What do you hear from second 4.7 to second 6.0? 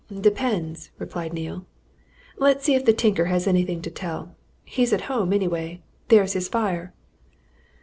at home, anyway.